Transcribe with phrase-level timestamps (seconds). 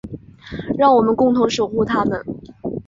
[0.79, 2.19] 让我们共同守护她们。